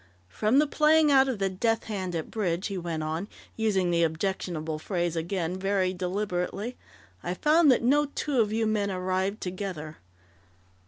[0.29, 4.01] "From the playing out of the 'death hand' at bridge," he went on, using the
[4.01, 6.75] objectionable phrase again very deliberately,
[7.21, 9.97] "I found that no two of you men arrived together....